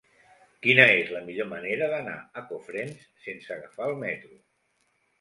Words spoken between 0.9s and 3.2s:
és la millor manera d'anar a Cofrents